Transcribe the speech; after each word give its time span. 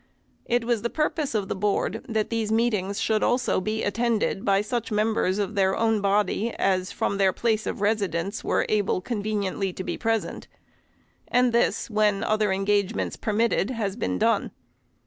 It 0.47 0.65
was 0.65 0.81
the 0.81 0.89
purpose 0.89 1.35
of 1.35 1.47
the 1.47 1.55
Board, 1.55 2.03
that 2.09 2.31
these 2.31 2.51
meetings 2.51 2.99
should 2.99 3.21
also 3.21 3.61
be 3.61 3.83
attended 3.83 4.43
by 4.43 4.61
such 4.61 4.91
members 4.91 5.37
of 5.37 5.53
their 5.53 5.77
own 5.77 6.01
body, 6.01 6.49
as 6.57 6.91
from 6.91 7.19
their 7.19 7.31
place 7.31 7.67
of 7.67 7.81
residence 7.81 8.43
were 8.43 8.65
able 8.67 8.99
conveniently 8.99 9.71
to 9.73 9.83
be 9.83 9.99
present; 9.99 10.47
and 11.27 11.53
this, 11.53 11.87
when 11.87 12.23
other 12.23 12.51
engagements 12.51 13.15
permitted, 13.15 13.69
has 13.69 13.95
been 13.95 14.17
done. 14.17 14.49